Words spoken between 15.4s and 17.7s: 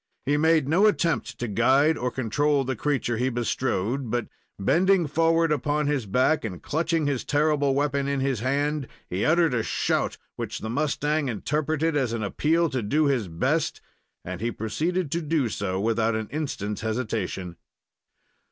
so without an instant's hesitation.